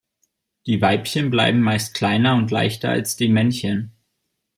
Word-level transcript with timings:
Die 0.65 0.81
Weibchen 0.81 1.29
bleiben 1.29 1.61
meist 1.61 1.93
kleiner 1.93 2.35
und 2.35 2.49
leichter 2.49 2.89
als 2.89 3.17
die 3.17 3.29
Männchen. 3.29 3.91